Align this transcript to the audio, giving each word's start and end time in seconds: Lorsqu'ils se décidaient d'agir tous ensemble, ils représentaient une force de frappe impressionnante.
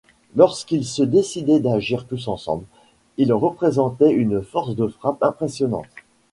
Lorsqu'ils 0.35 0.83
se 0.85 1.03
décidaient 1.03 1.59
d'agir 1.59 2.07
tous 2.07 2.27
ensemble, 2.27 2.65
ils 3.17 3.31
représentaient 3.31 4.09
une 4.11 4.41
force 4.41 4.75
de 4.75 4.87
frappe 4.87 5.21
impressionnante. 5.21 5.85